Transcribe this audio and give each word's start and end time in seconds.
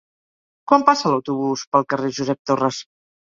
Quan 0.71 0.85
passa 0.87 1.11
l'autobús 1.11 1.65
pel 1.75 1.85
carrer 1.95 2.11
Josep 2.21 2.41
Torres? 2.53 2.81